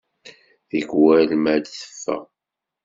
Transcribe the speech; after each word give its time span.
Tikwal 0.69 1.29
ma 1.43 1.55
d-teffeɣ. 1.63 2.23